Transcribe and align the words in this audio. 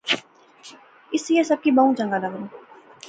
اس 1.13 1.23
ایہہ 1.29 1.43
سب 1.49 1.59
کی 1.63 1.71
بہوں 1.77 1.93
چنگا 1.97 2.17
لاغا 2.21 2.41